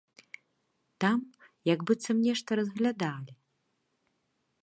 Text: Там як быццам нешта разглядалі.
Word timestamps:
Там 1.03 1.19
як 1.73 1.79
быццам 1.91 2.17
нешта 2.27 2.49
разглядалі. 2.61 3.31